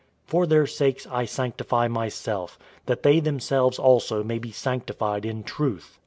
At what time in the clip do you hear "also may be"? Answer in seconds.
3.77-4.51